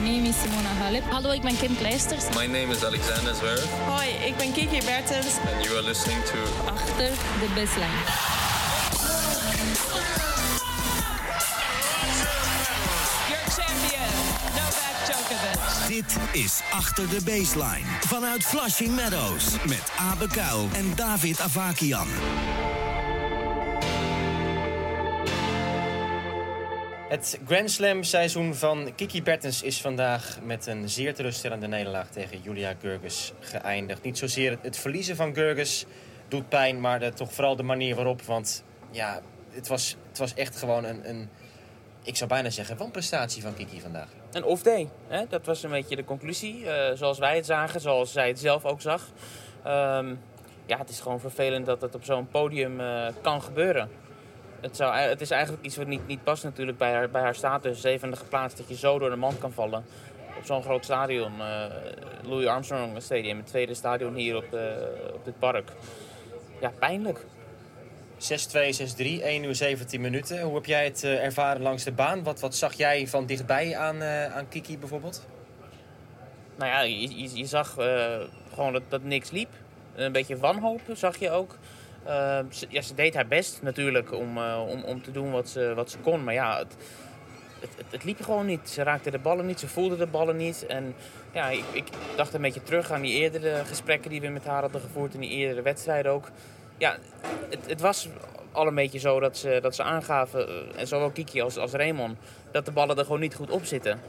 [0.00, 1.02] name is Simona Halep.
[1.10, 2.24] Hallo, ik ben Kim Kleisters.
[2.34, 3.64] My name is Alexander Zverev.
[3.86, 5.26] Hoi, ik ben Kiki Bertens.
[5.54, 8.00] And you are listening to Achter de baseline.
[13.28, 14.12] Your champion,
[14.54, 15.88] Novak Djokovic.
[15.88, 17.86] Dit is Achter de Baseline.
[18.06, 19.44] Vanuit Flushing Meadows.
[19.66, 22.08] Met Abe Kuil en David Avakian.
[27.10, 32.40] Het Grand Slam seizoen van Kiki Bertens is vandaag met een zeer teleurstellende nederlaag tegen
[32.42, 34.02] Julia Gurgus geëindigd.
[34.02, 35.86] Niet zozeer het verliezen van Gurgus
[36.28, 38.22] doet pijn, maar toch vooral de manier waarop.
[38.22, 39.20] Want ja,
[39.50, 41.28] het was, het was echt gewoon een, een,
[42.02, 44.08] ik zou bijna zeggen, wanprestatie van Kiki vandaag.
[44.32, 45.26] Een off-day, hè?
[45.28, 46.66] dat was een beetje de conclusie.
[46.70, 49.08] eh, zoals wij het zagen, zoals zij het zelf ook zag.
[49.62, 50.14] Ehm,
[50.66, 53.90] ja, het is gewoon vervelend dat het op zo'n podium eh, kan gebeuren.
[54.60, 57.34] Het, zou, het is eigenlijk iets wat niet, niet past natuurlijk bij haar, bij haar
[57.34, 57.80] status.
[57.80, 59.84] Zevende geplaatst, dat je zo door de mand kan vallen.
[60.38, 61.64] Op zo'n groot stadion, eh,
[62.22, 65.72] Louis Armstrong Stadium, het tweede stadion hier op, de, op dit park.
[66.60, 67.26] Ja, pijnlijk.
[68.20, 70.40] 6-2, 6-3, 1 uur 17 minuten.
[70.40, 72.22] Hoe heb jij het eh, ervaren langs de baan?
[72.22, 75.26] Wat, wat zag jij van dichtbij aan, eh, aan Kiki bijvoorbeeld?
[76.56, 78.20] Nou ja, je, je, je zag eh,
[78.54, 79.48] gewoon dat, dat niks liep.
[79.94, 81.56] Een beetje wanhoop zag je ook.
[82.06, 82.38] Uh,
[82.80, 85.98] ze, deed haar best natuurlijk om, uh, om, om te doen wat ze, wat ze
[85.98, 86.24] kon.
[86.24, 86.74] Maar ja, het,
[87.60, 88.68] het, het, liep gewoon niet.
[88.68, 90.66] Ze raakte de ballen niet, ze voelde de ballen niet.
[90.66, 90.94] En
[91.32, 94.60] ja, ik, ik, dacht een beetje terug aan die eerdere gesprekken die we met haar
[94.60, 95.14] hadden gevoerd.
[95.14, 96.30] In die eerdere wedstrijden ook.
[96.78, 96.96] Ja,
[97.50, 98.08] het, het was
[98.52, 102.18] al een beetje zo dat ze, dat ze aangaven, en zowel Kiki als, als Raymond,
[102.52, 104.00] dat de ballen er gewoon niet goed op zitten.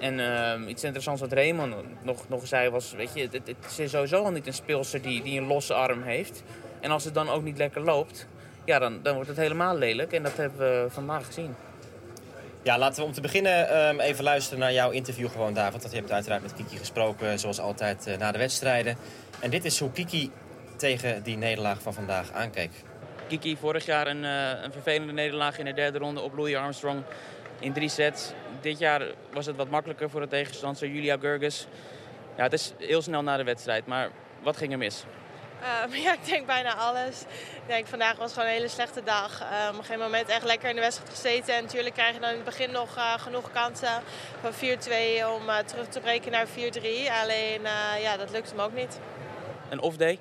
[0.00, 4.24] En uh, iets interessants wat Raymond nog, nog zei was, weet je, het is sowieso
[4.24, 6.42] al niet een speelster die, die een losse arm heeft.
[6.80, 8.26] En als het dan ook niet lekker loopt,
[8.64, 10.12] ja, dan, dan wordt het helemaal lelijk.
[10.12, 11.54] En dat hebben we vandaag gezien.
[12.62, 15.80] Ja, laten we om te beginnen um, even luisteren naar jouw interview gewoon, David.
[15.80, 18.96] Want je hebt uiteraard met Kiki gesproken, zoals altijd, uh, na de wedstrijden.
[19.40, 20.30] En dit is hoe Kiki
[20.76, 22.70] tegen die nederlaag van vandaag aankeek.
[23.28, 27.02] Kiki, vorig jaar een, uh, een vervelende nederlaag in de derde ronde op Louis Armstrong
[27.58, 28.32] in drie sets.
[28.60, 31.66] Dit jaar was het wat makkelijker voor de tegenstander Julia Gurgus.
[32.36, 34.10] Ja, het is heel snel na de wedstrijd, maar
[34.42, 35.04] wat ging er mis?
[35.62, 37.20] Uh, ja, ik denk bijna alles.
[37.22, 39.42] Ik denk vandaag was gewoon een hele slechte dag.
[39.42, 41.54] Uh, op een gegeven moment echt lekker in de wedstrijd gezeten.
[41.54, 44.02] En natuurlijk krijg je dan in het begin nog uh, genoeg kansen
[44.40, 44.56] van 4-2
[45.36, 46.50] om eh, terug te breken naar 4-3.
[47.22, 47.60] Alleen
[48.00, 48.98] ja, dat lukte hem ook niet.
[49.68, 50.18] Een off-day?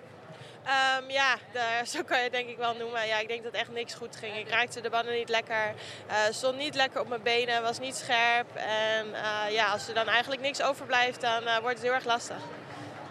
[0.68, 1.38] Um, ja,
[1.94, 3.08] zo kan je het denk ik wel noemen.
[3.08, 4.38] Ja, ik denk dat echt niks goed ging.
[4.38, 5.74] Ik raakte de banden niet lekker.
[6.08, 8.56] Uh, stond niet lekker op mijn benen, was niet scherp.
[8.56, 12.06] En uh, ja, als er dan eigenlijk niks overblijft, dan uh, wordt het heel erg
[12.06, 12.38] lastig.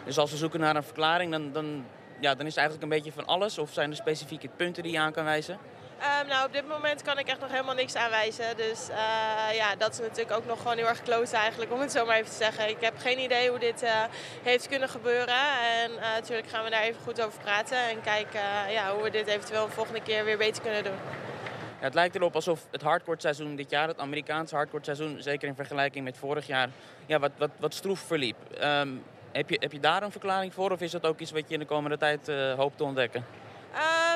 [0.04, 1.86] Dus als we zoeken naar een verklaring, dan, dan,
[2.20, 3.58] ja, dan is het eigenlijk een beetje van alles?
[3.58, 5.58] Of zijn er specifieke punten die je aan kan wijzen?
[6.20, 8.56] Um, nou, op dit moment kan ik echt nog helemaal niks aanwijzen.
[8.56, 8.96] Dus uh,
[9.54, 12.16] ja, dat is natuurlijk ook nog gewoon heel erg close eigenlijk, om het zo maar
[12.16, 12.68] even te zeggen.
[12.68, 13.90] Ik heb geen idee hoe dit uh,
[14.42, 15.34] heeft kunnen gebeuren.
[15.82, 18.40] En uh, natuurlijk gaan we daar even goed over praten en kijken
[18.70, 20.96] ja, hoe we dit eventueel de volgende keer weer beter kunnen doen.
[21.78, 25.48] Ja, het lijkt erop alsof het hardcourt seizoen dit jaar, het Amerikaanse hardcourt seizoen, zeker
[25.48, 26.68] in vergelijking met vorig jaar,
[27.06, 28.36] ja, wat, wat, wat stroef verliep.
[28.62, 29.02] Um,
[29.36, 31.54] heb, je, heb je daar een verklaring voor of is dat ook iets wat je
[31.54, 33.24] in de komende tijd hoopt te ontdekken?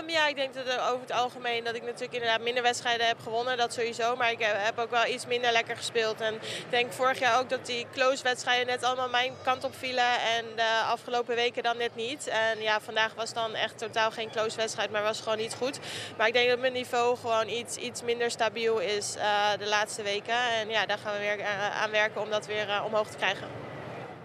[0.01, 3.21] Um, ja, ik denk dat over het algemeen dat ik natuurlijk inderdaad minder wedstrijden heb
[3.23, 3.57] gewonnen.
[3.57, 4.17] Dat sowieso.
[4.17, 6.21] Maar ik heb ook wel iets minder lekker gespeeld.
[6.21, 9.75] En ik denk vorig jaar ook dat die close wedstrijden net allemaal mijn kant op
[9.75, 10.21] vielen.
[10.37, 12.27] En de afgelopen weken dan net niet.
[12.27, 14.91] En ja, vandaag was dan echt totaal geen close wedstrijd.
[14.91, 15.79] Maar was gewoon niet goed.
[16.17, 19.13] Maar ik denk dat mijn niveau gewoon iets, iets minder stabiel is
[19.59, 20.39] de laatste weken.
[20.61, 21.45] En ja, daar gaan we weer
[21.83, 23.70] aan werken om dat weer omhoog te krijgen.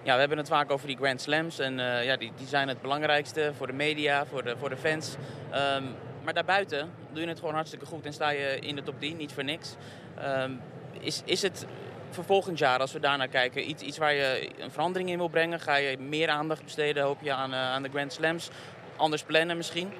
[0.05, 1.59] Ja, we hebben het vaak over die Grand Slams.
[1.59, 4.77] En uh, ja, die, die zijn het belangrijkste voor de media, voor de, voor de
[4.77, 5.15] fans.
[5.53, 8.99] Um, maar daarbuiten doe je het gewoon hartstikke goed en sta je in de top
[8.99, 9.75] 10, niet voor niks.
[10.23, 10.61] Um,
[10.99, 11.65] is, is het
[12.09, 15.27] voor volgend jaar, als we daarnaar kijken, iets, iets waar je een verandering in wil
[15.27, 15.59] brengen?
[15.59, 18.49] Ga je meer aandacht besteden, hoop je, aan, uh, aan de Grand Slams?
[18.95, 19.93] Anders plannen misschien?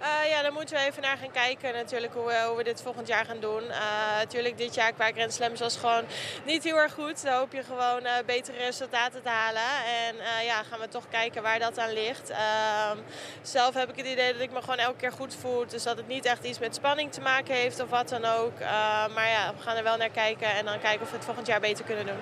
[0.00, 3.24] Uh, ja, daar moeten we even naar gaan kijken natuurlijk hoe we, dit volgend jaar
[3.24, 3.62] gaan doen.
[3.62, 6.04] Uh, natuurlijk dit jaar qua Grand Slams was gewoon
[6.44, 7.22] niet heel erg goed.
[7.22, 9.62] Dan hoop je gewoon uh, betere resultaten te halen.
[10.06, 12.30] En ja, gaan we toch kijken waar dat aan ligt.
[12.30, 12.96] Ehm,
[13.42, 15.66] zelf heb ik het idee dat ik me gewoon elke keer goed voel.
[15.66, 18.58] Dus dat het niet echt iets met spanning te maken heeft of wat dan ook.
[19.14, 21.46] maar ja, we gaan er wel naar kijken en dan kijken of we het volgend
[21.46, 22.18] jaar beter kunnen doen.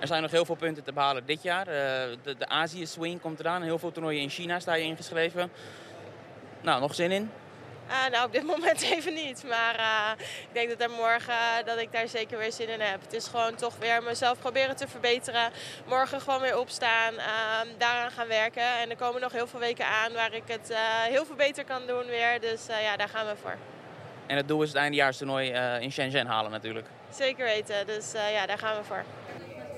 [0.00, 1.64] Er zijn nog heel veel punten te behalen dit jaar.
[1.64, 3.62] de de Azië-swing komt eraan.
[3.62, 5.50] Heel veel toernooien in China sta je ingeschreven.
[6.64, 7.30] Nou, nog zin in?
[7.88, 9.44] Uh, nou, op dit moment even niet.
[9.48, 12.80] Maar uh, ik denk dat er morgen uh, dat ik daar zeker weer zin in
[12.80, 13.00] heb.
[13.02, 15.50] Het is gewoon toch weer mezelf proberen te verbeteren.
[15.86, 17.14] Morgen gewoon weer opstaan,
[17.78, 18.78] daaraan gaan werken.
[18.80, 20.74] En er komen nog heel veel weken aan waar ik het
[21.08, 22.40] heel veel beter kan doen weer.
[22.40, 23.56] Dus ja, daar gaan we voor.
[24.26, 25.50] En het doel is het eindejaarstoernooi
[25.80, 26.86] in Shenzhen halen natuurlijk.
[27.10, 27.86] Zeker weten.
[27.86, 29.04] Dus ja, daar gaan we voor.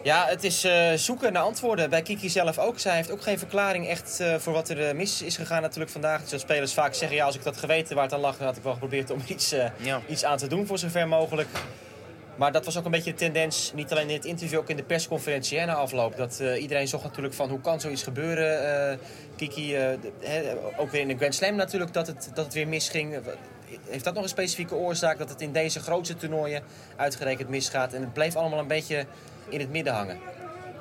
[0.06, 1.90] Ja, het is eh, zoeken naar antwoorden.
[1.90, 2.78] Bij Kiki zelf ook.
[2.78, 5.90] Zij heeft ook geen verklaring echt eh, voor wat er eh, mis is gegaan natuurlijk
[5.90, 6.24] vandaag.
[6.24, 8.56] Dus spelers vaak zeggen, ja, als ik dat geweten waar het aan lag, dan had
[8.56, 10.00] ik wel geprobeerd om iets, Ja.
[10.08, 11.48] iets aan te doen voor zover mogelijk.
[12.36, 14.76] Maar dat was ook een beetje de tendens, niet alleen in het interview, ook in
[14.76, 16.16] de persconferentie hè, na afloop.
[16.16, 18.98] Dat iedereen zocht natuurlijk van hoe kan zoiets gebeuren.
[19.36, 19.76] Kiki,
[20.76, 23.18] ook weer in de Grand Slam natuurlijk, dat het, dat het weer misging.
[23.88, 26.62] Heeft dat nog een specifieke oorzaak dat het in deze grootste toernooien
[26.96, 27.92] uitgerekend misgaat?
[27.92, 29.06] En het bleef allemaal een beetje
[29.48, 30.18] in het midden hangen.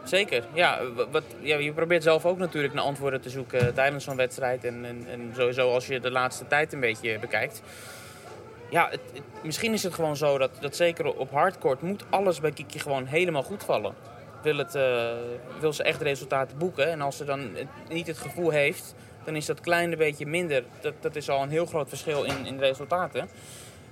[0.04, 0.44] Zeker.
[0.54, 0.80] Ja,
[1.12, 4.64] wat, ja, je probeert zelf ook natuurlijk naar antwoorden te zoeken tijdens zo'n wedstrijd.
[4.64, 7.62] En, en, sowieso als je de laatste tijd een beetje bekijkt.
[8.70, 9.02] Ja, het,
[9.44, 13.06] misschien is het gewoon zo dat, dat zeker op hardcourt moet alles bij Kiki gewoon
[13.06, 13.94] helemaal goed vallen.
[14.42, 15.12] Wil, het, eh,
[15.60, 16.92] wil ze echt resultaten boeken.
[16.92, 17.50] En als ze dan
[17.90, 20.64] niet het gevoel heeft, dan is dat kleine beetje minder.
[20.82, 23.30] Dat, dat is al een heel groot verschil in, in resultaten.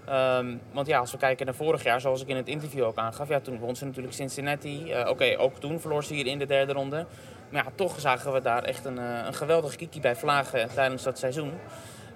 [0.06, 2.98] Ehm, want ja, als we kijken naar vorig jaar, zoals ik in het interview ook
[2.98, 4.92] aangaf, ja, toen won ze natuurlijk Cincinnati.
[4.92, 7.06] Eh, Oké, ook toen verloor ze hier in de derde ronde.
[7.50, 11.04] Maar ja, toch zagen we daar echt een, eh, een geweldige kiki bij vlagen tijdens
[11.04, 11.54] dat seizoen.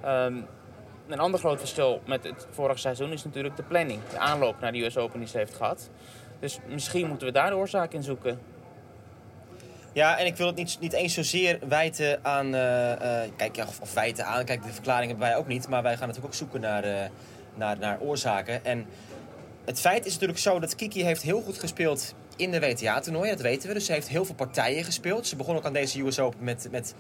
[0.02, 0.36] Ehm,
[1.08, 4.00] een ander groot verschil met het vorige seizoen is natuurlijk de planning.
[4.10, 5.90] De aanloop naar de US Open die ze heeft gehad.
[6.40, 8.40] Dus misschien moeten we daar de oorzaak in zoeken.
[9.94, 12.46] Ja, en ik wil het niet, niet eens zozeer wijten aan.
[12.56, 14.46] eh, kijk, ja, of, of wijten aan.
[14.46, 15.68] Kijk, de verklaring hebben wij ook niet.
[15.68, 17.10] Maar wij gaan natuurlijk ook zoeken naar,
[17.58, 18.66] naar, naar oorzaken.
[18.66, 18.86] En
[19.66, 23.32] het feit is natuurlijk zo dat Kiki heeft heel goed gespeeld in de WTA-toernooien.
[23.32, 23.74] Dat weten we.
[23.74, 25.28] Dus ze heeft heel veel partijen gespeeld.
[25.28, 26.68] Ze begon ook aan deze US Open met.
[26.72, 26.94] met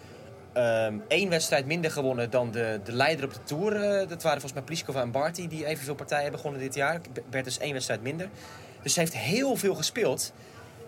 [0.53, 3.75] ehm, één wedstrijd minder gewonnen dan de, de leider op de Tour.
[3.75, 7.01] Eh, dat waren volgens mij Pliskova en Barty die evenveel partijen begonnen dit jaar.
[7.29, 8.29] Bert dus één wedstrijd minder.
[8.81, 10.33] Dus ze heeft heel veel gespeeld.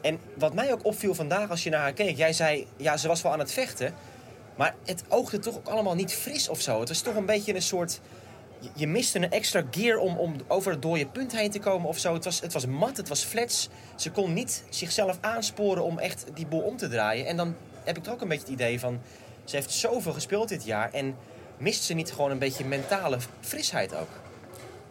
[0.02, 2.18] En wat mij ook opviel vandaag als je naar haar keek.
[2.18, 3.94] Jij zei, ja, ze was wel aan het vechten.
[4.56, 6.80] Maar het oogde toch ook allemaal niet fris of zo.
[6.80, 8.02] Het was toch een beetje een soort...
[8.74, 11.98] je- miste een extra gear om, om over het dode punt heen te komen of
[11.98, 12.14] zo.
[12.14, 13.70] Het was, het was mat, het was flats.
[13.96, 17.26] Ze kon niet zichzelf aansporen om echt die boel om te draaien.
[17.26, 19.02] En dan heb ik toch ook een beetje het idee van...
[19.44, 20.94] Ze heeft zoveel gespeeld dit jaar.
[20.94, 21.16] En
[21.58, 24.10] mist ze niet gewoon een beetje mentale frisheid ook?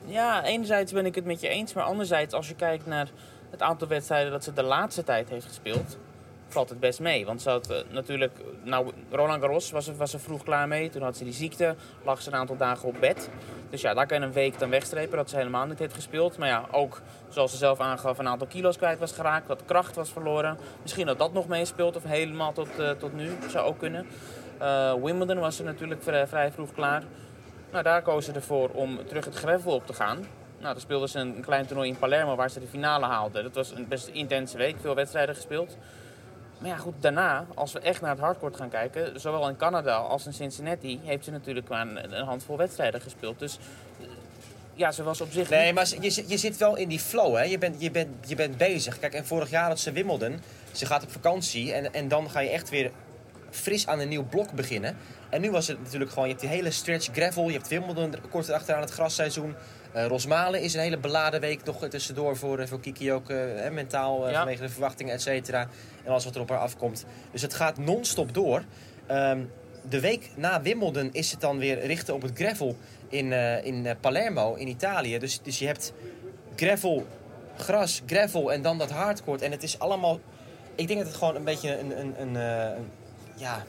[0.05, 1.73] Ja, enerzijds ben ik het met je eens.
[1.73, 3.11] Maar anderzijds, als je kijkt naar
[3.51, 5.97] het aantal wedstrijden dat ze de laatste tijd heeft gespeeld,
[6.49, 7.27] valt het best mee.
[7.27, 10.91] Want ze had eh, natuurlijk, nou, Roland Garros was, was er vroeg klaar mee.
[10.91, 11.75] Toen had ze die ziekte,
[12.05, 13.31] lag ze een aantal dagen op bed.
[13.71, 16.39] Dus ja, daar kan je een week dan wegstrepen dat ze helemaal niet heeft gespeeld.
[16.39, 19.97] Maar ja, ook zoals ze zelf aangaf, een aantal kilo's kwijt was geraakt, wat kracht
[19.97, 20.59] was verloren.
[20.83, 24.07] Misschien dat dat nog meespeelt of helemaal tot, eh, tot nu, zou ook kunnen.
[24.59, 27.03] Eh, Wimbledon was er natuurlijk vrij, vroeg klaar.
[27.71, 30.17] Nou, daar kozen ze ervoor om terug het gravel op te gaan.
[30.59, 33.43] Nou, dan speelden ze een klein toernooi in Palermo waar ze de finale haalden.
[33.43, 35.77] Dat was een best intense week, veel wedstrijden gespeeld.
[36.59, 39.97] Maar ja, goed, daarna, als we echt naar het hardcourt gaan kijken, zowel in Canada
[39.97, 43.39] als in Cincinnati, heeft ze natuurlijk maar een, een handvol wedstrijden gespeeld.
[43.39, 43.59] Dus
[44.01, 44.07] eh,
[44.75, 45.49] ja, ze was op zich.
[45.49, 47.43] Nee, niet- maar je, zit- je zit wel in die flow, hè?
[47.43, 48.99] Je bent, je, bent, je bent bezig.
[48.99, 50.41] Kijk, en vorig jaar had ze Wimbledon.
[50.73, 52.91] Ze gaat op vakantie en, en dan ga je echt weer
[53.51, 54.97] fris aan een nieuw blok beginnen.
[55.31, 57.47] En nu was het natuurlijk gewoon, je hebt die hele stretch gravel.
[57.47, 59.55] Je hebt Wimbledon kort achteraan het grasseizoen.
[59.93, 63.31] Eh Rosmalen is een hele beladen week nog tussendoor voor, eh, voor Kiki ook.
[63.31, 64.35] eh, mentaal, Ja.
[64.39, 65.69] vanwege de verwachtingen, et cetera.
[66.05, 67.05] En alles wat er op haar afkomt.
[67.33, 68.63] Dus het gaat non-stop door.
[69.07, 69.41] Ehm,
[69.89, 72.77] de week na Wimbledon is het dan weer richten op het gravel
[73.09, 73.33] in,
[73.65, 75.19] in Palermo in Italië.
[75.19, 75.93] Dus, dus je hebt
[76.57, 77.07] gravel,
[77.57, 79.43] gras, gravel en dan dat hardcourt.
[79.43, 80.21] En het is allemaal...
[80.75, 82.91] Ik denk dat het gewoon een beetje een, een, een, een-
[83.37, 83.65] ja,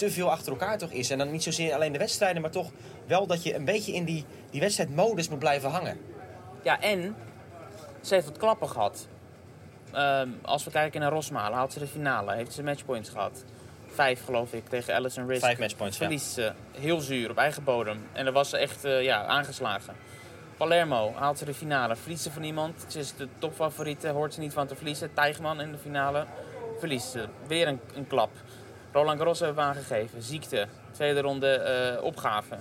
[0.00, 1.10] te veel achter elkaar toch is.
[1.10, 2.70] En dan niet zozeer alleen de wedstrijden, maar toch
[3.06, 6.00] wel dat je een beetje in die, die wedstrijdmodus moet blijven hangen.
[6.62, 7.16] Ja, en
[8.00, 9.06] ze heeft wat klappen gehad.
[9.92, 13.44] Ehm, als we kijken naar Rosmalen, haalt ze de finale, heeft ze matchpoints gehad.
[13.86, 15.44] Vijf geloof ik tegen Alison Risk.
[15.44, 16.04] Vijf matchpoints, ja.
[16.04, 18.02] Verliest ze heel zuur op eigen bodem.
[18.12, 19.94] En daar was ze echt eh, ja, aangeslagen.
[20.56, 22.84] Palermo haalt ze de finale, verliest ze van iemand.
[22.88, 25.14] Ze is de topfavoriete, hoort ze niet van te verliezen.
[25.14, 26.26] Tijgman in de finale,
[26.78, 27.28] verliest ze.
[27.46, 28.30] Weer een, een klap.
[28.92, 30.22] Roland Garros hebben we aangegeven.
[30.22, 32.56] Ziekte, tweede ronde eh, opgave.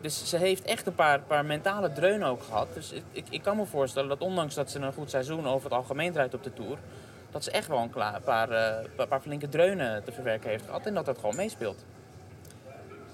[0.00, 2.68] Dus ze heeft echt een paar, paar mentale dreunen ook gehad.
[2.74, 5.78] Dus ik, ik, kan me voorstellen dat ondanks dat ze een goed seizoen over het
[5.78, 6.78] algemeen draait op de Tour...
[7.30, 8.48] dat ze echt wel een eh, paar,
[9.08, 10.86] paar flinke dreunen te verwerken heeft gehad.
[10.86, 11.84] En dat dat gewoon meespeelt.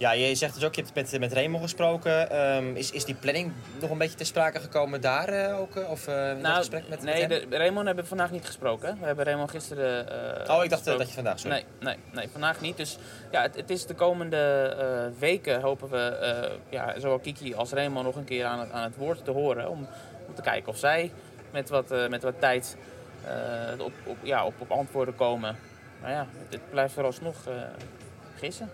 [0.03, 2.31] Ja, je zegt dus ook, je hebt met, met Raymond gesproken.
[2.31, 5.77] Ehm, is, is die planning nog een beetje ter sprake gekomen daar eh, ook?
[5.77, 8.47] eh, Of eh, in dat gesprek met, nee, met de, Raymond hebben we vandaag niet
[8.47, 8.97] gesproken.
[9.01, 10.07] We hebben Raymond gisteren.
[10.51, 11.49] Oh, ik dacht dat je vandaag zo.
[11.49, 12.77] Nee, nee, nee, vandaag niet.
[12.77, 12.99] Dus
[13.31, 18.17] ja, het, het is de komende weken hopen we ja, zowel Kiki als Raymond nog
[18.17, 19.69] een keer aan het, aan het woord te horen.
[19.69, 19.87] Om,
[20.29, 21.13] om te kijken of zij
[21.51, 22.77] met wat, met wat tijd
[23.79, 25.57] op, op, ja, op, op antwoorden komen.
[26.01, 27.37] Maar ja, het, het blijft vooralsnog
[28.39, 28.71] gissen.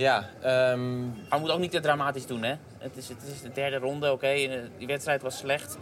[0.00, 2.54] Ja, ehm, Maar we moeten ook niet te dramatisch doen, hè.
[2.78, 4.26] Het is, het is de derde ronde, oké.
[4.26, 5.78] eh, Die wedstrijd was slecht.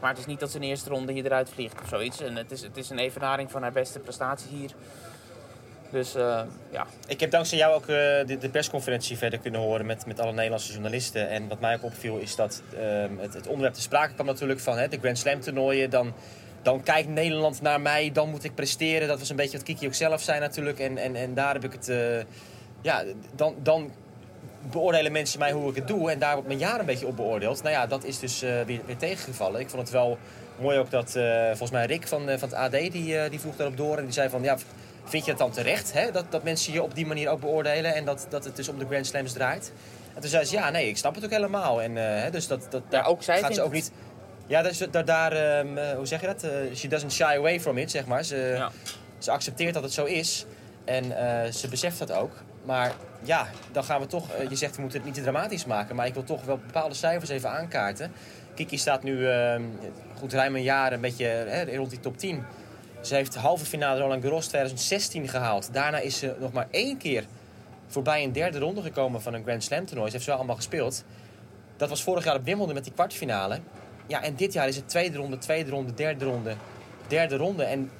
[0.00, 2.20] Maar het is niet dat ze in de eerste ronde hier eruit vliegt of zoiets.
[2.20, 4.70] En het is, het is een evenaring van haar beste prestatie hier.
[5.90, 6.40] Dus eh,
[6.72, 7.86] ja, Ik heb dankzij jou ook eh,
[8.26, 11.28] de, de persconferentie verder kunnen horen met, met alle Nederlandse journalisten.
[11.28, 14.60] En wat mij ook opviel is dat ehm, het, het onderwerp te sprake kwam natuurlijk
[14.60, 15.90] van hè, de Grand Slam toernooien.
[15.90, 16.12] Dan,
[16.62, 19.08] dan kijkt Nederland naar mij, dan moet ik presteren.
[19.08, 20.78] Dat was een beetje wat Kiki ook zelf zei natuurlijk.
[20.78, 21.88] En, en, en daar heb ik het...
[22.80, 23.90] ja, dan, dan
[24.70, 26.10] beoordelen mensen mij hoe ik het doe.
[26.10, 27.62] En daar wordt mijn jaar een beetje op beoordeeld.
[27.62, 29.60] Nou ja, dat is dus eh, weer, weer tegengevallen.
[29.60, 30.18] Ik vond het wel
[30.60, 33.56] mooi ook dat eh, volgens mij Rick van, eh, van het AD, die, die vroeg
[33.56, 33.96] daarop door.
[33.96, 34.56] En die zei van, ja,
[35.04, 36.10] vind je het dan terecht hè?
[36.10, 37.94] Dat, dat mensen je op die manier ook beoordelen.
[37.94, 39.72] En dat, dat het dus om de Grand Slams draait.
[40.14, 41.82] En toen zei ze, ja, nee, ik snap het ook helemaal.
[41.82, 41.94] En
[42.32, 43.92] dus dat, dat, Ja, ook zij gaat ze ook niet...
[44.46, 46.46] Ja, dus, daar, daar ehm, eh, hoe zeg je dat?
[46.74, 48.24] She doesn't shy away from it, zeg maar.
[48.24, 48.70] Ze, Ja.
[49.18, 50.46] ze accepteert dat het zo is.
[50.84, 51.04] En
[51.52, 52.32] ze beseft dat ook.
[52.64, 54.30] Maar ja, dan gaan we toch...
[54.30, 55.96] eh, je zegt we moeten het niet te dramatisch maken.
[55.96, 58.12] Maar ik wil toch wel bepaalde cijfers even aankaarten.
[58.54, 59.62] Kiki staat nu ehm,
[60.18, 62.44] goed ruim een jaar een beetje rond die top 10.
[63.00, 65.72] Ze heeft halve finale Roland Garros 2016 gehaald.
[65.72, 67.24] Daarna is ze nog maar één keer
[67.86, 70.06] voorbij een derde ronde gekomen van een Grand Slam toernooi.
[70.06, 71.04] Ze heeft ze wel allemaal gespeeld.
[71.76, 73.60] Dat was vorig jaar op Wimbledon met die kwartfinale.
[74.06, 76.54] Ja, en dit jaar is het tweede ronde, tweede ronde, derde ronde,
[77.06, 77.64] derde ronde.
[77.64, 77.90] En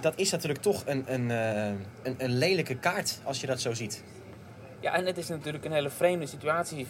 [0.00, 1.66] dat is natuurlijk toch een, een, eh,
[2.02, 4.04] een, een lelijke kaart als je dat zo ziet.
[4.80, 6.86] Ja, en het is natuurlijk een hele vreemde situatie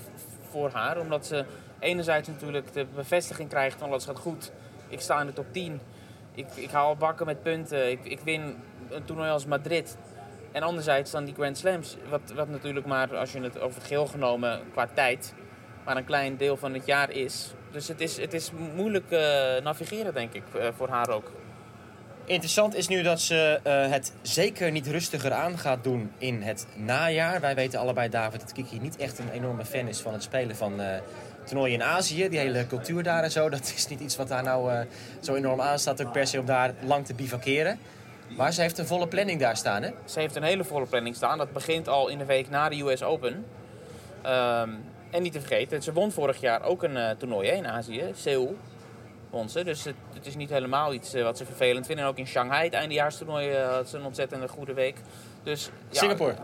[0.50, 1.00] voor haar.
[1.00, 1.44] Omdat ze
[1.78, 4.52] enerzijds natuurlijk de bevestiging krijgt van alles gaat goed.
[4.88, 5.80] Ik sta in de top 10.
[6.34, 7.90] Ik, ik haal bakken met punten.
[7.90, 8.56] Ik, ik win
[8.88, 9.96] een toernooi als Madrid.
[10.52, 11.96] En anderzijds dan die Grand Slams.
[12.08, 15.34] Wat, wat natuurlijk maar, als je het over het geheel genomen qua tijd,
[15.84, 17.54] maar een klein deel van het jaar is.
[17.70, 19.20] Dus het is, het is moeilijk eh,
[19.62, 21.30] navigeren, denk ik, eh, voor haar ook.
[22.30, 26.66] Interessant is nu dat ze eh, het zeker niet rustiger aan gaat doen in het
[26.74, 27.40] najaar.
[27.40, 30.56] Wij weten allebei, David, dat Kiki niet echt een enorme fan is van het spelen
[30.56, 31.00] van eh
[31.44, 32.28] toernooien in Azië.
[32.28, 34.80] Die hele cultuur daar en zo, dat is niet iets wat haar nou eh,
[35.20, 36.02] zo enorm aanstaat.
[36.02, 37.78] Ook per se om daar lang te bivakeren.
[38.36, 39.90] Maar ze heeft een volle planning daar staan, hè?
[40.04, 41.38] Ze heeft een hele volle planning staan.
[41.38, 43.44] Dat begint al in de week na de US Open.
[44.22, 44.70] Ehm,
[45.10, 48.56] en niet te vergeten, ze won vorig jaar ook een toernooi in Azië, Seoul.
[49.30, 52.04] Dus het, het is niet helemaal iets eh, wat ze vervelend vinden.
[52.04, 54.96] En ook in Shanghai, het eindejaarstoernooi, eh, had ze een ontzettende goede week.
[55.42, 56.34] Dus, ja, Singapore.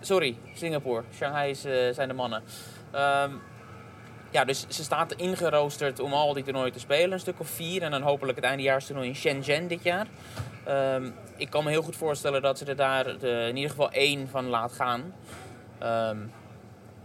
[0.00, 1.02] Sorry, Singapore.
[1.14, 2.42] Shanghai is, eh, zijn de mannen.
[2.90, 3.30] Ehm,
[4.30, 7.12] ja, dus ze staat ingeroosterd om al die toernooien te spelen.
[7.12, 7.82] Een stuk of vier.
[7.82, 10.06] En dan hopelijk het eindejaarstoernooi in Shenzhen dit jaar.
[10.64, 13.90] Ehm, ik kan me heel goed voorstellen dat ze er daar de- in ieder geval
[13.90, 15.14] één van laat gaan.
[15.78, 16.16] Ehm,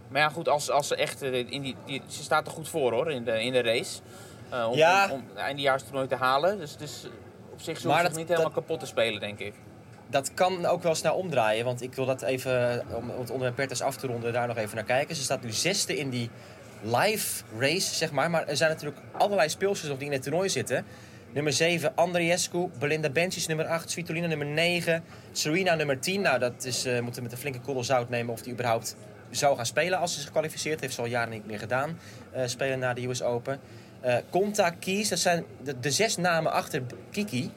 [0.08, 1.22] maar ja, goed, als, als ze echt...
[1.22, 4.00] eh, In die, die, ze staat er goed voor hoor, in de, in de race.
[4.50, 5.04] Eh, om, Ja.
[5.04, 6.58] om, om het eindejaarstoernooi te halen.
[6.58, 7.06] Dus, dus
[7.52, 9.54] op zich dat- het niet helemaal dat- kapot te spelen, denk ik.
[10.10, 11.64] Dat kan ook wel snel omdraaien.
[11.64, 14.74] Want ik wil dat even, om het onderwerp Bertens af te ronden, daar nog even
[14.76, 15.16] naar kijken.
[15.16, 16.30] Ze staat nu zesde in die
[16.82, 18.30] live race, zeg maar.
[18.30, 20.84] Maar er zijn natuurlijk allerlei speelsters die in het toernooi zitten.
[21.32, 22.68] Nummer 7, Andriescu.
[22.78, 23.90] Belinda Bencic nummer 8.
[23.90, 25.04] Svitolina nummer 9.
[25.32, 26.20] Serena nummer 10.
[26.20, 28.96] Nou, dat is, eh moeten we met een flinke korrel zout nemen of die überhaupt
[29.30, 30.80] zou gaan spelen als ze zich kwalificeert.
[30.80, 31.98] Heeft ze al jaren niet meer gedaan.
[32.32, 33.60] eh, spelen na de US Open.
[34.00, 37.50] Eh Conta, Kies, dat zijn de, de zes namen achter Kiki.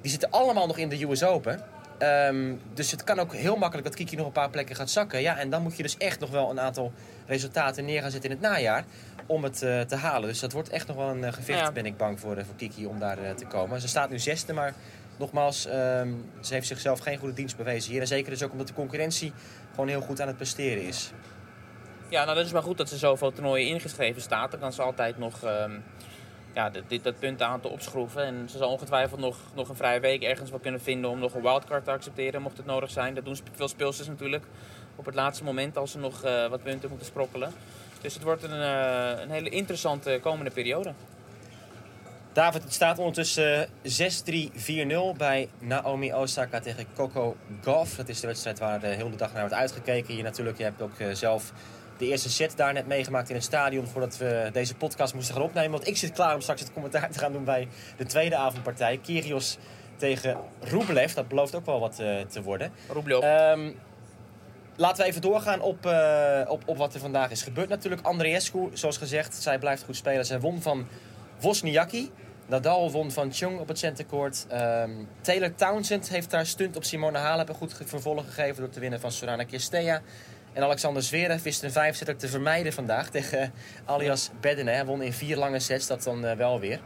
[0.00, 1.60] Die zitten allemaal nog in de US Open.
[1.98, 5.20] Ehm, dus het kan ook heel makkelijk dat Kiki nog een paar plekken gaat zakken.
[5.20, 6.92] Ja, en dan moet je dus echt nog wel een aantal
[7.26, 8.84] resultaten neer gaan zetten in het najaar.
[9.26, 10.28] Om het eh, te halen.
[10.28, 11.72] Dus dat wordt echt nog wel een eh, gevecht, Ja.
[11.72, 13.80] ben ik bang voor, eh, voor Kiki om daar eh, te komen.
[13.80, 14.74] Ze staat nu zesde, maar
[15.16, 16.08] nogmaals, ehm,
[16.40, 18.00] ze heeft zichzelf geen goede dienst bewezen hier.
[18.00, 19.32] En zeker dus ook omdat de concurrentie
[19.70, 21.12] gewoon heel goed aan het presteren is.
[22.14, 24.50] Ja, nou dat is maar goed dat ze zoveel toernooien ingeschreven staat.
[24.50, 25.72] Dan kan ze altijd nog ehm,
[26.54, 28.24] ja, dit, dat puntenaantal opschroeven.
[28.24, 31.34] En ze zal ongetwijfeld nog, nog een vrije week ergens wel kunnen vinden om nog
[31.34, 33.14] een wildcard te accepteren, mocht het nodig zijn.
[33.14, 34.44] Dat doen veel speelsters natuurlijk
[34.96, 37.52] op het laatste moment als ze nog eh, wat punten moeten sprokkelen.
[38.00, 40.92] Dus het wordt een, eh, een hele interessante komende periode.
[42.32, 47.96] David, het staat ondertussen 6-3-4-0 bij Naomi Osaka tegen Coco Gauff.
[47.96, 50.16] Dat is de wedstrijd waar de hele dag naar wordt uitgekeken.
[50.16, 51.52] Je, natuurlijk, je hebt ook eh, zelf
[51.98, 53.86] de eerste set daar net meegemaakt in het stadion...
[53.86, 55.70] voordat we deze podcast moesten gaan opnemen.
[55.70, 58.98] Want ik zit klaar om straks het commentaar te gaan doen bij de tweede avondpartij.
[58.98, 59.58] Kyrgios
[59.96, 61.12] tegen Rublev.
[61.12, 62.72] Dat belooft ook wel wat eh, te worden.
[62.92, 63.22] Rublev.
[63.22, 63.70] Ehm,
[64.76, 67.68] laten we even doorgaan op, eh, op, op wat er vandaag is gebeurd.
[67.68, 70.26] Natuurlijk Andreescu, zoals gezegd, zij blijft goed spelen.
[70.26, 70.86] Zij won van
[71.40, 72.10] Wozniacki.
[72.46, 74.46] Nadal won van Chung op het centercourt.
[74.48, 78.80] Ehm, Taylor Townsend heeft daar stunt op Simone Halep een goed vervolg gegeven door te
[78.80, 80.02] winnen van Sorana Kirstea.
[80.54, 83.52] En Alexander Zverev wist een vijfzetter te vermijden vandaag tegen
[83.84, 84.70] alias Bedene.
[84.70, 86.80] Hij won in vier lange sets, dat dan eh, wel weer.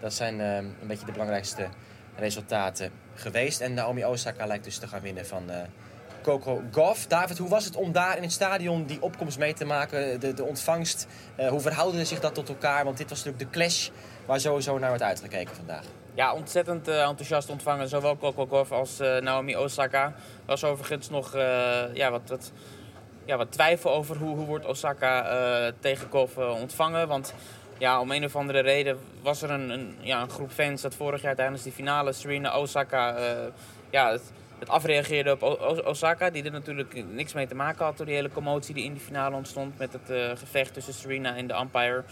[0.00, 1.68] Dat zijn ehm, een beetje de belangrijkste
[2.16, 3.60] resultaten geweest.
[3.60, 5.60] En Naomi Osaka lijkt dus te gaan winnen van eh,
[6.22, 7.06] Coco Gauff.
[7.06, 10.20] David, hoe was het om daar in het stadion die opkomst mee te maken?
[10.20, 11.06] De, de ontvangst.
[11.36, 12.84] Eh, hoe verhouden zich dat tot elkaar?
[12.84, 13.88] Want dit was natuurlijk de clash
[14.26, 15.84] waar sowieso naar wordt uitgekeken vandaag.
[16.14, 17.88] Ja, ontzettend eh, enthousiast ontvangen.
[17.88, 20.14] Zowel Coco Gauff als eh, Naomi Osaka.
[20.46, 22.52] Was overigens nog eh, ja, wat, wat,
[23.24, 27.08] ja, wat twijfel over hoe, hoe wordt Osaka eh, tegen eh, ontvangen.
[27.08, 27.34] Want
[27.78, 30.94] ja, om een of andere reden was er een, een, ja, een groep fans dat
[30.94, 33.48] vorig jaar tijdens die finale Serena Osaka eh,
[33.90, 34.32] ja, het,
[34.66, 35.42] afreageerde op
[35.84, 36.30] Osaka.
[36.30, 39.02] Die er natuurlijk niks mee te maken had door die hele commotie die in die
[39.02, 39.78] finale ontstond.
[39.78, 42.04] Met het gevecht tussen Serena en de umpire.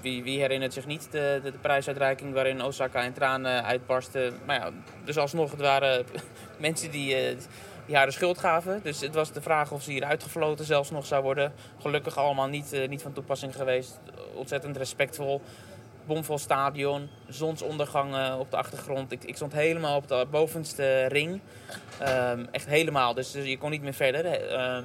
[0.00, 4.32] Wie, wie herinnert zich niet de, de, prijsuitreiking waarin Osaka in tranen uitbarstte.
[4.44, 4.70] Maar ja,
[5.04, 6.06] dus alsnog, het waren
[6.58, 7.36] mensen die,
[7.86, 8.80] de schuld gaven.
[8.82, 11.52] Dus het was de vraag of ze hier uitgefloten zelfs nog zou worden.
[11.80, 13.98] Gelukkig allemaal niet, eh, niet van toepassing geweest.
[14.34, 15.40] Ontzettend respectvol.
[16.06, 19.12] Bomvol stadion, zonsondergang op de achtergrond.
[19.12, 21.40] Ik, ik stond helemaal op de bovenste ring.
[21.98, 24.24] Ehm, echt helemaal, dus, dus je kon niet meer verder.
[24.24, 24.82] Ehm,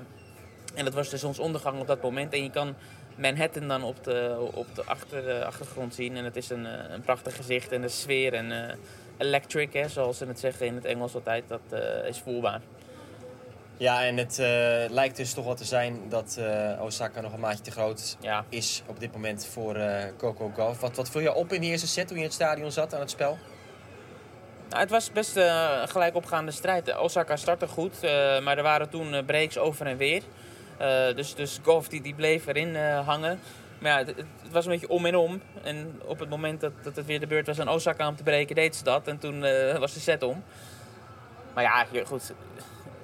[0.75, 2.33] en dat was de zonsondergang op dat moment.
[2.33, 2.75] En je kan
[3.15, 6.17] Manhattan dan op de, op de achter, eh, achtergrond zien.
[6.17, 8.33] En het is een, eh, een prachtig gezicht en de sfeer.
[8.33, 8.77] En
[9.17, 12.61] electric, hè, zoals ze het zeggen in het Engels altijd, dat is voelbaar.
[13.81, 17.39] Ja, en het eh, lijkt dus toch wel te zijn dat eh, Osaka nog een
[17.39, 18.45] maatje te groot Ja.
[18.49, 20.81] is op dit moment voor eh, Coco Gauff.
[20.81, 22.93] Wat, wat viel je op in die eerste set toen je in het stadion zat
[22.93, 23.37] aan het spel?
[24.69, 26.97] Nou, het was best een gelijk opgaande strijd.
[26.97, 28.01] Osaka startte goed,
[28.43, 30.21] maar er waren toen breaks over en weer.
[31.15, 33.39] Dus, dus Golf die, die bleef erin hangen.
[33.79, 35.41] Maar ja, het, het was een beetje om en om.
[35.63, 38.23] En op het moment dat, dat het weer de beurt was aan Osaka om te
[38.23, 39.07] breken, deed ze dat.
[39.07, 39.39] En toen
[39.79, 40.43] was de set om.
[41.53, 42.33] Maar ja, goed.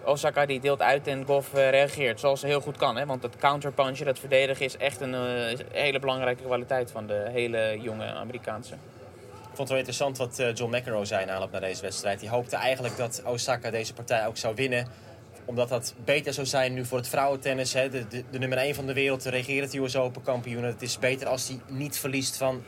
[0.07, 2.97] Osaka die deelt uit en Goff eh, reageert zoals ze heel goed kan.
[2.97, 3.05] Hè?
[3.05, 7.27] Want dat counterpunchen, dat verdedigen, is echt een, eh, een hele belangrijke kwaliteit van de
[7.31, 8.73] hele jonge Amerikaanse.
[8.73, 12.19] Ik vond het wel interessant wat eh, John McEnroe zei in aanloop naar deze wedstrijd.
[12.19, 14.87] Die hoopte eigenlijk dat Osaka deze partij ook zou winnen.
[15.45, 17.73] Omdat dat beter zou zijn nu voor het vrouwentennis.
[17.73, 17.89] Hè.
[17.89, 20.63] De, de, de nummer 1 van de wereld regeert het US Open kampioen.
[20.63, 22.63] Het is beter als hij niet verliest van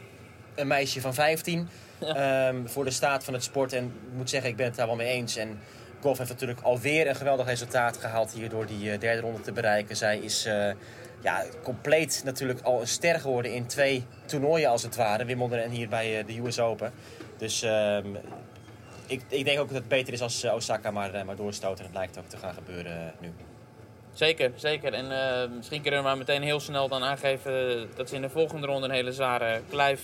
[0.55, 1.69] een meisje van 15.
[1.99, 3.73] ehm, voor de staat van het sport.
[3.73, 5.35] En ik moet zeggen, ik ben het daar wel mee eens.
[5.35, 5.59] En
[6.01, 9.51] Goff heeft natuurlijk alweer een geweldig resultaat gehaald hier door die eh, derde ronde te
[9.51, 9.95] bereiken.
[9.95, 10.71] Zij is eh,
[11.21, 15.25] ja, compleet natuurlijk al een ster geworden in twee toernooien als het ware.
[15.25, 16.91] Wimbledon en hier bij eh, de US Open.
[17.37, 18.07] Dus ehm,
[19.07, 21.79] ik, ik denk ook dat het beter is als Osaka maar, maar doorstoot.
[21.79, 23.33] En dat lijkt ook te gaan gebeuren nu.
[24.13, 24.93] Zeker, zeker.
[24.93, 28.67] En misschien kunnen we maar meteen heel snel dan aangeven dat ze in de volgende
[28.67, 30.01] ronde een hele zware kluif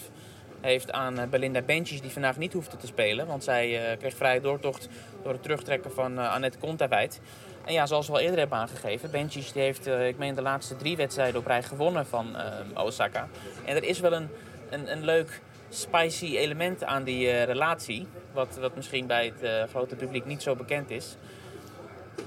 [0.66, 3.28] heeft aan Belinda Bencic, die vandaag niet hoefde te spelen.
[3.28, 4.90] Want zij eh, kreeg vrije doortocht
[5.26, 7.22] door het terugtrekken van eh, Annette Kontaveit.
[7.66, 10.76] En ja, zoals we al eerder hebben aangegeven, die heeft, eh, ik meen, de laatste
[10.76, 13.28] drie wedstrijden op rij gewonnen van eh, Osaka.
[13.66, 14.30] En er is wel een,
[14.70, 20.26] een, een leuk spicy element aan die relatie, wat, wat misschien bij het grote publiek
[20.26, 21.18] niet zo bekend is.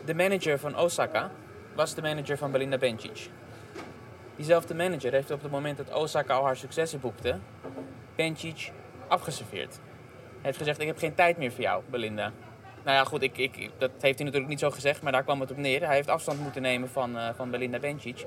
[0.05, 1.31] De manager van Osaka
[1.75, 3.31] was de manager van Belinda Bencic.
[4.37, 7.39] Diezelfde manager heeft op het moment dat Osaka al haar successen boekte,
[8.17, 8.73] Bencic
[9.09, 9.75] afgeserveerd.
[9.75, 12.33] Hij heeft gezegd, ik heb geen tijd meer voor jou, Belinda.
[12.85, 15.41] Nou ja, goed, ik, ik, dat heeft hij natuurlijk niet zo gezegd, maar daar kwam
[15.41, 15.87] het op neer.
[15.87, 18.27] Hij heeft afstand moeten nemen van, eh, van Belinda Bencic.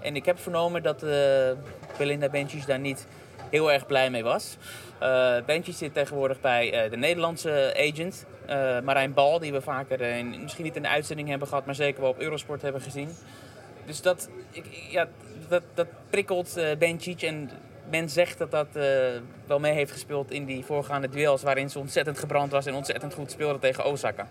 [0.00, 1.10] En ik heb vernomen dat eh,
[1.98, 3.06] Belinda Bencic daar niet
[3.50, 4.56] heel erg blij mee was.
[4.98, 8.26] Eh Bencic zit tegenwoordig bij de Nederlandse agent,
[8.84, 12.10] Marijn Bal, die we vaker misschien niet in de uitzending hebben gehad, maar zeker wel
[12.10, 13.08] op Eurosport hebben gezien.
[13.86, 15.08] Dus dat, ik, ja,
[15.48, 17.50] dat, dat prikkelt Bencic en
[17.90, 18.84] men zegt dat dat eh,
[19.46, 23.14] wel mee heeft gespeeld in die voorgaande duels waarin ze ontzettend gebrand was en ontzettend
[23.14, 24.28] goed speelde tegen Osaka.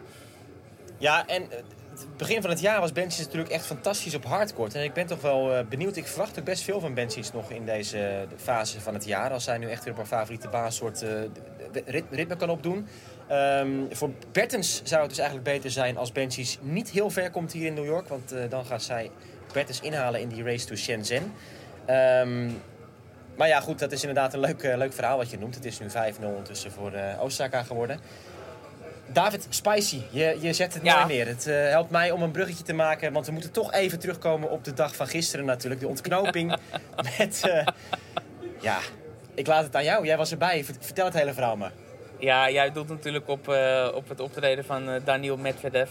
[0.98, 1.42] Ja, en
[1.89, 4.76] het begin van het jaar was Bencic natuurlijk echt fantastisch op hardcourt.
[4.76, 5.96] En ik ben toch wel eh, benieuwd.
[5.96, 9.32] Ik verwacht ook best veel van Bencic nog in deze eh, fase van het jaar.
[9.32, 11.06] Als hij nu echt weer op een favoriete baansoort
[12.10, 12.88] ritme kan opdoen.
[13.28, 17.52] Ehm, voor Bertens zou het dus eigenlijk beter zijn als Bencic niet heel ver komt
[17.52, 18.08] hier in New York.
[18.08, 19.12] Want dan gaat zij
[19.54, 21.34] Bertens inhalen in die race to Shenzhen.
[21.86, 22.50] Ehm,
[23.36, 25.56] maar ja, goed, dat is inderdaad een leuk, eh, leuk verhaal wat je noemt.
[25.56, 25.93] Het is nu 5-0
[26.28, 28.00] ondertussen voor eh, Osaka geworden.
[29.08, 30.02] David, spicy.
[30.12, 30.96] Je, je zet het Ja.
[31.06, 31.28] mooi neer.
[31.28, 33.13] Het eh, helpt mij om een bruggetje te maken.
[33.13, 35.82] Want we moeten toch even terugkomen op de dag van gisteren natuurlijk.
[35.82, 36.56] De ontknoping
[37.17, 37.41] met...
[38.62, 38.78] ja,
[39.34, 40.06] ik laat het aan jou.
[40.06, 40.63] Jij was erbij.
[40.63, 41.72] Vert- Vertel het hele verhaal maar.
[42.19, 43.48] Ja, jij doelt natuurlijk op,
[43.93, 45.89] op het optreden van Daniel Medvedev.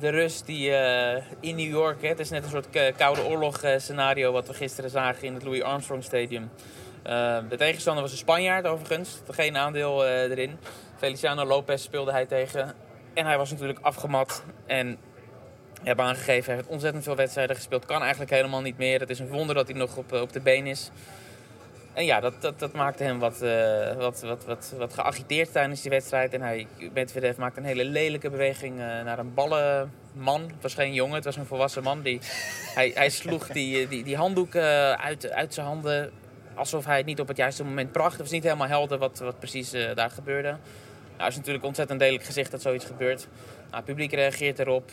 [0.00, 3.24] De Rus die eh, in New York, hè, het is net een soort k- koude
[3.24, 6.50] oorlog eh, scenario wat we gisteren zagen in het Louis Armstrong Stadium.
[7.02, 10.58] Eh, de tegenstander was een Spanjaard overigens, geen aandeel eh, erin.
[10.96, 12.74] Feliciano Lopez speelde hij tegen.
[13.14, 14.98] En hij was natuurlijk afgemat en
[15.82, 17.84] hebben aangegeven, hij heeft ontzettend veel wedstrijden gespeeld.
[17.86, 19.00] Kan eigenlijk helemaal niet meer.
[19.00, 20.90] Het is een wonder dat hij nog op, eh, op de been is.
[21.96, 25.82] En ja, dat, dat, dat maakte hem wat, eh, wat, wat, wat, wat geagiteerd tijdens
[25.82, 26.34] die wedstrijd.
[26.34, 30.42] En hij, Medvedev maakte een hele lelijke beweging eh, naar een ballenman.
[30.42, 32.02] Het was geen jongen, het was een volwassen man.
[32.02, 32.20] Die,
[32.78, 36.10] hij, hij sloeg die, die, die handdoek eh, uit, uit zijn handen.
[36.54, 38.12] alsof hij het niet op het juiste moment bracht.
[38.12, 40.48] Het was niet helemaal helder wat, wat precies eh, daar gebeurde.
[40.48, 40.58] Nou,
[41.16, 43.28] het is natuurlijk ontzettend delig gezicht dat zoiets gebeurt.
[43.64, 44.90] Nou, het publiek reageert erop.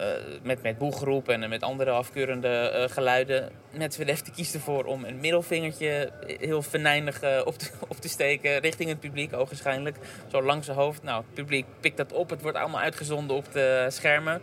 [0.00, 0.06] Eh,
[0.42, 3.50] met, met boegeroep en met andere afkeurende eh, geluiden.
[3.70, 8.58] Medvedev die kiest ervoor om een middelvingertje heel venijnig eh, op, te, op te steken
[8.58, 9.96] richting het publiek, ogenschijnlijk.
[10.30, 11.02] Zo langs zijn hoofd.
[11.02, 12.30] Nou, het publiek pikt dat op.
[12.30, 14.40] Het wordt allemaal uitgezonden op de schermen.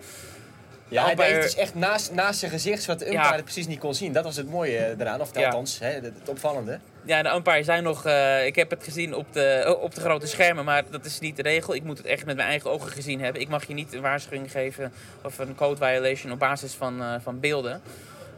[0.88, 3.36] Ja, hij het dus echt naast, naast zijn gezicht, zodat de umpire Ja.
[3.36, 4.13] het precies niet kon zien.
[4.13, 5.46] Dat was het mooie eraan, of Ja.
[5.46, 6.80] althans, hè, het, het opvallende.
[7.08, 8.06] Ja, de umpire zijn nog...
[8.06, 11.36] eh, ik heb het gezien op de, op de grote schermen, maar dat is niet
[11.36, 11.76] de regel.
[11.76, 13.41] Ik moet het echt met mijn eigen ogen gezien hebben.
[13.41, 14.91] Ik mag je niet een waarschuwing geven
[15.24, 17.82] of een code violation op basis van, eh, van beelden.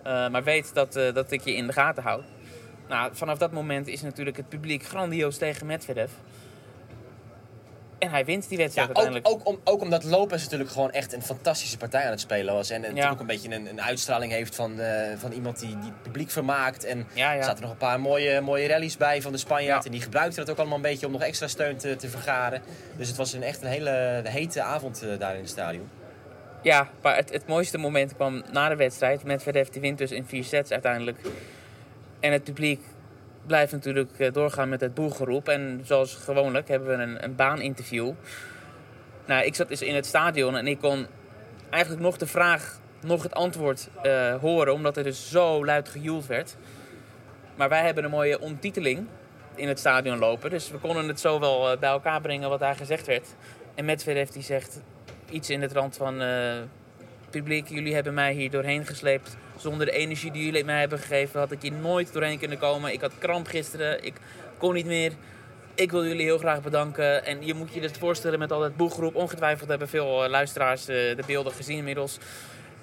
[0.04, 2.24] Eh, maar weet dat, dat ik je in de gaten houd.
[2.88, 6.12] Nou, vanaf dat moment is natuurlijk het publiek grandioos tegen Medvedev.
[8.00, 9.42] En hij wint die wedstrijd Ja, ook, uiteindelijk.
[9.48, 12.70] ook, om, ook omdat Lopez natuurlijk gewoon echt een fantastische partij aan het spelen was.
[12.70, 13.10] En, en Ja.
[13.10, 16.32] ook een beetje een, een uitstraling heeft van, eh, van iemand die, die het publiek
[16.32, 16.84] vermaakt.
[16.86, 19.80] En Ja, er zaten nog een paar mooie, mooie rallies bij van de Spanjaard.
[19.84, 19.86] Ja.
[19.86, 22.62] En die gebruikte dat ook allemaal een beetje om nog extra steun te, te vergaren.
[22.98, 25.90] Dus het was een, echt een hele hete avond eh, daar in het stadion.
[26.62, 29.24] Ja, maar het, het mooiste moment kwam na de wedstrijd.
[29.24, 31.18] Medvedev die wint dus in vier sets uiteindelijk.
[32.20, 32.82] En het publiek
[33.50, 35.48] blijft natuurlijk eh, doorgaan met het boelgeroep.
[35.48, 38.12] En zoals gewoonlijk hebben we een, een baaninterview.
[39.26, 41.08] Nou, ik zat dus in het stadion en ik kon
[41.70, 44.74] eigenlijk nog de vraag, nog het antwoord eh, horen.
[44.74, 46.56] Omdat er dus zo luid gejoeld werd.
[47.56, 49.08] Maar wij hebben een mooie ondertiteling
[49.56, 50.50] in het stadion lopen.
[50.50, 53.28] Dus we konden het zo wel eh, bij elkaar brengen wat daar gezegd werd.
[53.76, 54.82] En Medvedev die zegt
[55.30, 56.22] iets in het rand van...
[56.22, 56.58] eh,
[57.30, 59.38] publiek, jullie hebben mij hier doorheen gesleept.
[59.60, 61.40] Zonder de energie die jullie mij hebben gegeven...
[61.40, 62.94] had ik hier nooit doorheen kunnen komen.
[62.94, 64.04] Ik had kramp gisteren.
[64.04, 64.14] Ik
[64.58, 65.12] kon niet meer.
[65.76, 67.26] Ik wil jullie heel graag bedanken.
[67.26, 69.16] En je moet je dus voorstellen met al dat boeggroep.
[69.16, 72.18] Ongetwijfeld hebben veel eh, luisteraars eh, de beelden gezien inmiddels.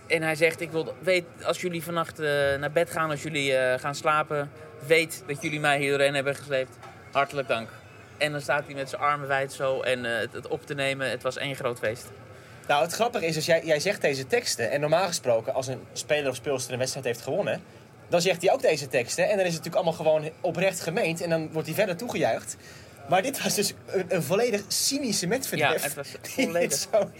[0.07, 2.27] En hij zegt, ik wil, weet, als jullie vannacht eh,
[2.59, 4.51] naar bed gaan, als jullie gaan slapen...
[4.87, 6.77] weet dat jullie mij hier doorheen hebben gesleept.
[7.13, 7.69] Hartelijk dank.
[8.17, 11.11] En dan staat hij met zijn armen wijd zo en het, het op te nemen.
[11.11, 12.11] Het was één groot feest.
[12.69, 14.71] Nou, het grappige is, dus jij, jij zegt deze teksten.
[14.71, 17.63] En normaal gesproken, als een speler of speelster een wedstrijd heeft gewonnen...
[18.09, 19.25] dan zegt hij ook deze teksten.
[19.25, 21.21] En dan is het natuurlijk allemaal gewoon oprecht gemeend.
[21.21, 22.57] En dan wordt hij verder toegejuicht.
[23.09, 25.77] Maar dit was dus een, een volledig cynische Medvedev.
[25.77, 26.69] Ja, het was die volledig.
[26.69, 27.11] dit zo,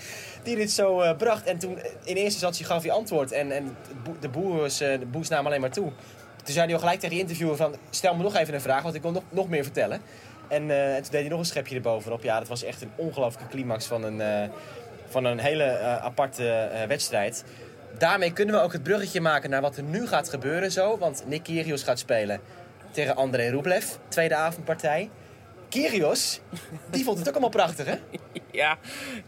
[0.43, 1.47] die dit zo eh, bracht.
[1.47, 3.33] En toen, eh, in eerste instantie gaf hij antwoord.
[3.33, 3.77] En, en
[4.21, 5.93] de boers, eh, de boers namen alleen maar toe.
[6.45, 7.75] Toen zei hij al gelijk tegen die interviewer van...
[7.91, 10.01] stel me nog even een vraag, want ik wil nog, nog meer vertellen.
[10.49, 12.23] En, en toen deed hij nog een schepje erbovenop.
[12.23, 14.51] Ja, dat was echt een ongelooflijke climax van een,
[15.09, 17.45] van een hele eh, aparte eh, wedstrijd.
[17.99, 20.99] Daarmee kunnen we ook het bruggetje maken naar wat er nu gaat gebeuren zo.
[20.99, 22.41] Want Nick Kyrgios gaat spelen
[22.91, 23.85] tegen André Rublev.
[24.09, 25.11] Tweede avondpartij.
[25.69, 26.41] Kyrgios,
[26.91, 27.97] die vond het ook allemaal prachtig, hè?
[28.51, 28.79] Ja,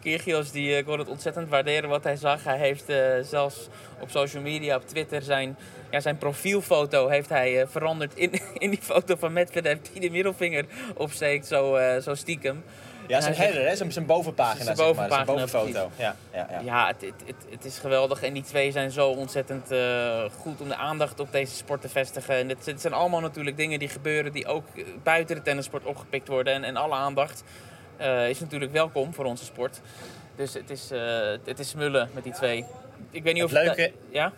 [0.00, 2.44] Kyrgios die eh, kon het ontzettend waarderen wat hij zag.
[2.44, 2.84] Hij heeft
[3.28, 3.68] zelfs
[4.00, 5.56] op social media, op Twitter, zijn,
[5.90, 8.32] ja, zijn profielfoto heeft hij veranderd in,
[8.64, 10.64] in die foto van Medvedev die de middelvinger
[10.94, 12.64] opsteekt, zo, eh, zo stiekem.
[13.08, 13.76] Ja, zijn header, hè?
[13.76, 14.94] Zijn, zijn bovenpagina, Zijn zeg maar.
[14.94, 15.90] Zijn bovenpagina, bovenfoto.
[15.96, 16.60] Ja, ja, ja.
[16.60, 18.22] Ja, het, het, het, het is geweldig.
[18.22, 21.88] En die twee zijn zo ontzettend eh, goed om de aandacht op deze sport te
[21.88, 22.34] vestigen.
[22.34, 25.84] En het, het zijn allemaal natuurlijk dingen die gebeuren die ook eh, buiten de tennissport
[25.84, 26.54] opgepikt worden.
[26.54, 27.44] En, en alle aandacht
[27.96, 29.80] eh, is natuurlijk welkom voor onze sport.
[30.36, 31.00] Dus het is, eh,
[31.44, 32.64] het is smullen met die twee.
[33.10, 34.32] Ik weet niet Het of leuke- Ja?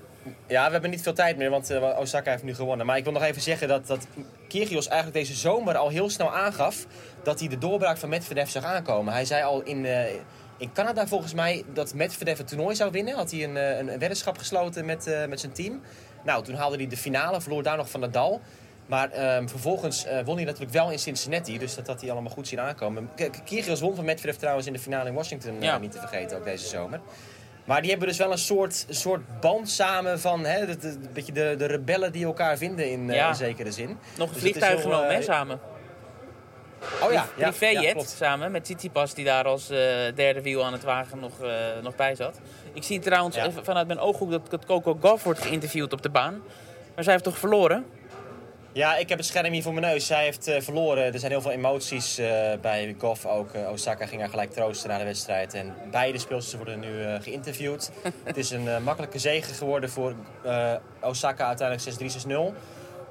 [0.47, 2.87] Ja, we hebben niet veel tijd meer, want eh, Osaka heeft nu gewonnen.
[2.87, 4.07] Maar ik wil nog even zeggen dat, dat
[4.49, 6.87] Kyrgios eigenlijk deze zomer al heel snel aangaf...
[7.23, 9.13] dat hij de doorbraak van Medvedev zag aankomen.
[9.13, 10.15] Hij zei al in, eh,
[10.57, 13.15] in Canada volgens mij dat Medvedev het toernooi zou winnen.
[13.15, 15.81] Had hij een, eh, een, een weddenschap gesloten met, met zijn team.
[16.25, 18.41] Nou, toen haalde hij de finale, verloor daar nog van Nadal.
[18.87, 21.59] Maar ehm, vervolgens won hij natuurlijk wel in Cincinnati.
[21.59, 23.11] Dus dat had hij allemaal goed zien aankomen.
[23.45, 25.59] Kyrgios won van Medvedev trouwens in de finale in Washington.
[25.81, 27.01] niet te vergeten, ook deze zomer.
[27.71, 30.89] Maar die hebben dus wel een soort, een soort band samen van hè, de, de-
[30.89, 33.29] een beetje de, de rebellen die elkaar vinden in, eh, Ja.
[33.29, 33.87] in zekere zin.
[33.89, 35.61] Nog een Dus is vliegtuig genomen, hè, eh, samen.
[37.03, 39.77] Oh ja, ja, Privéjet ja, samen met Tsitsipas die daar als eh,
[40.15, 41.33] derde wiel aan het wagen nog,
[41.83, 42.41] nog bij zat.
[42.73, 43.47] Ik zie trouwens Ja.
[43.47, 46.43] even vanuit mijn ooghoek dat, dat Coco Gauff wordt geïnterviewd op de baan.
[46.95, 47.85] Maar zij heeft toch verloren?
[48.73, 50.07] Ja, ik heb het scherm hier voor mijn neus.
[50.07, 51.13] Zij heeft eh, verloren.
[51.13, 52.27] Er zijn heel veel emoties eh,
[52.61, 53.53] bij Goff ook.
[53.53, 55.55] Eh, Osaka ging haar gelijk troosten na de wedstrijd.
[55.55, 57.91] En beide speelsters worden nu geïnterviewd.
[58.25, 60.15] het is een makkelijke zege geworden voor
[61.01, 62.55] Osaka uiteindelijk 6-3, 6-0.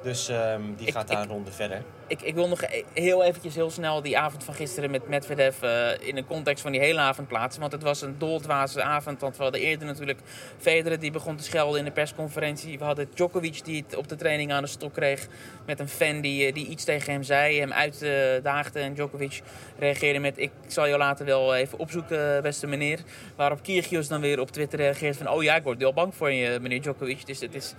[0.04, 1.82] Dus ehm, die Ik- gaat daar een ronde verder.
[2.10, 5.62] Ik, ik wil nog e- heel eventjes heel snel die avond van gisteren met Medvedev
[5.62, 7.62] eh, in de context van die hele avond plaatsen.
[7.62, 9.22] Want het was een doldwaze avond.
[9.22, 10.20] Want we hadden eerder natuurlijk
[10.58, 12.78] Federer die begon te schelden in de persconferentie.
[12.78, 15.28] We hadden Djokovic die het op de training aan de stok kreeg
[15.66, 17.60] met een fan die, eh, die iets tegen hem zei.
[17.60, 19.42] Hem uitdaagde en Djokovic
[19.80, 23.00] reageerde met ik zal je later wel even opzoeken beste meneer.
[23.36, 26.32] Waarop Kyrgios dan weer op Twitter reageert van oh ja ik word heel bang voor
[26.32, 27.26] je meneer Djokovic.
[27.26, 27.74] Dus het is...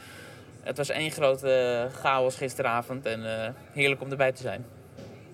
[0.62, 4.64] het was één grote eh, chaos gisteravond en eh, heerlijk om erbij te zijn.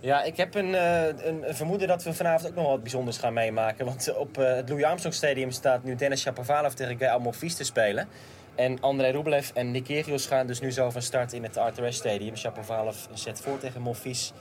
[0.00, 3.18] Ja, ik heb een, eh, een, een vermoeden dat we vanavond ook nog wat bijzonders
[3.18, 3.84] gaan meemaken.
[3.84, 8.08] Want op het Louis Armstrong Stadium staat nu Dennis Shapovalov tegen Gael Monfils te spelen.
[8.54, 11.90] En Andrei Rublev en Nick Kyrgios gaan dus nu zo van start in het Ashe
[11.90, 12.36] Stadium.
[12.36, 14.32] Shapovalov set voor tegen Monfils.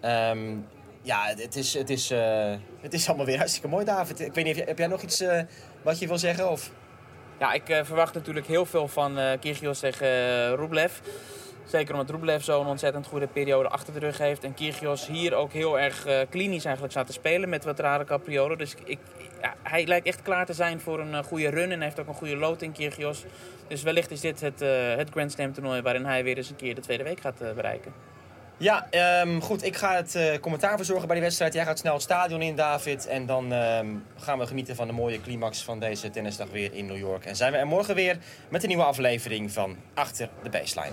[0.00, 0.56] Ehm,
[1.02, 2.08] ja, het is, het, is,
[2.80, 4.20] het is allemaal weer hartstikke mooi, David.
[4.20, 5.24] Ik weet niet, heb jij, nog iets
[5.82, 6.50] wat je wil zeggen?
[6.50, 6.70] Of...
[7.38, 10.92] Ja, ik eh, verwacht natuurlijk heel veel van eh Kyrgios tegen eh, Rublev.
[11.64, 14.44] Zeker omdat Rublev zo'n ontzettend goede periode achter de rug heeft.
[14.44, 18.58] En Kyrgios hier ook heel erg klinisch eigenlijk staat te spelen met wat rare capriolen.
[18.58, 18.98] Dus ik,
[19.62, 21.70] hij lijkt echt klaar te zijn voor een goede run.
[21.70, 23.24] En heeft ook een goede lood in Kyrgios.
[23.68, 26.56] Dus wellicht is dit het, eh, het Grand Slam toernooi waarin hij weer eens een
[26.56, 27.92] keer de tweede week gaat bereiken.
[28.56, 29.64] Ja, ehm, goed.
[29.64, 31.54] Ik ga het eh, commentaar verzorgen bij die wedstrijd.
[31.54, 33.06] Jij gaat snel het stadion in, David.
[33.06, 33.86] En dan ehm,
[34.16, 37.24] gaan we genieten van de mooie climax van deze tennisdag weer in New York.
[37.24, 40.92] En zijn we er morgen weer met een nieuwe aflevering van Achter de Baseline.